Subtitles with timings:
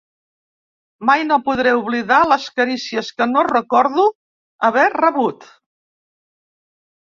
[1.09, 4.07] Mai no podré oblidar les carícies que no recordo
[4.71, 5.47] haver rebut.